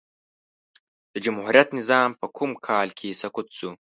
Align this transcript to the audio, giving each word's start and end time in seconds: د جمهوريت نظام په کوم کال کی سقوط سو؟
د 1.13 1.15
جمهوريت 1.25 1.69
نظام 1.79 2.09
په 2.19 2.27
کوم 2.37 2.51
کال 2.67 2.87
کی 2.99 3.09
سقوط 3.21 3.47
سو؟ 3.57 3.69